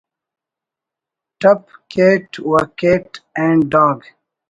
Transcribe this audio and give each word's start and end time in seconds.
ٹپ 1.39 1.61
کیٹ 1.91 2.29
و 2.47 2.51
Kate 2.79 3.07
and 3.39 3.59
dog 3.71 3.97